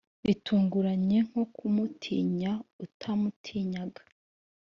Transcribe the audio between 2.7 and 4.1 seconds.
utamutinyaga,